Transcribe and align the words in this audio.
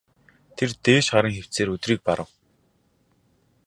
Тэр 0.57 0.69
дээш 0.85 1.05
харан 1.11 1.33
хэвтсээр 1.35 1.73
өдрийг 1.75 2.01
барав. 2.07 2.29